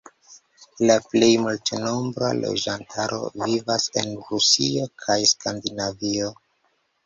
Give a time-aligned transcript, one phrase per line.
[0.89, 6.37] La plej multnombra loĝantaro vivas en Rusio kaj Skandinavio.